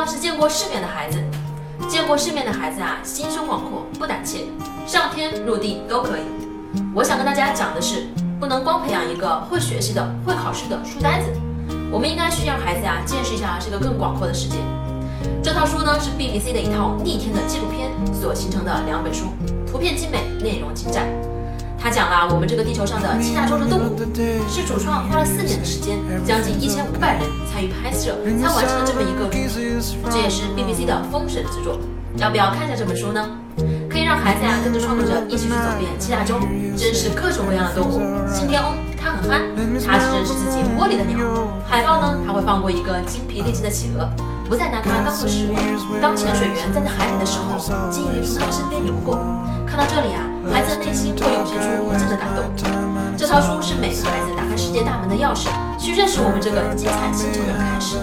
[0.00, 1.18] 个是见过世面的孩子。
[1.88, 4.44] 见过世面的孩子啊，心胸广阔，不胆怯，
[4.86, 6.22] 上天入地都可以。
[6.94, 8.06] 我想跟大家讲的是，
[8.38, 11.26] 不能光培养一个会学习的、会考试的书呆子，
[11.90, 14.56] 我们应该去让孩子呀见识一下这个更广阔的世界。
[15.42, 19.26] 这套书呢是 BBC 的一套逆天的纪录片所形成的两本书，
[19.70, 21.08] 图片精美，内容精湛。
[21.82, 23.96] 它讲了我们这个地球上的七大洲的动物，
[24.48, 29.24] 是主创花了四年的时间，将近一千五百人参与拍摄，才完成了这么一个。
[30.10, 31.78] 这也是 BBC 的封神之作。
[32.16, 33.24] 要不要看一下这本书呢？
[33.88, 36.38] 可以让孩子呀跟着创作者一起去走遍七大洲，
[36.76, 38.00] 认识各种各样的动物。
[38.26, 39.42] 信天翁它很憨，
[39.86, 41.18] 它只认识自己窝里的鸟。
[41.68, 44.08] 海豹呢，它会放过一个精疲力尽的企鹅，
[44.48, 45.54] 不再拿它当做食物。
[46.00, 47.58] 当潜水员站在海里的时候，
[47.90, 49.18] 鲸鱼从他们身边游过。
[49.66, 52.44] 看到这里啊，孩子的内心会涌现出无尽的感动。
[53.16, 55.46] 这套书是每个孩子打开世界大门的钥匙，
[55.78, 57.96] 去认识我们这个精彩星球的开始。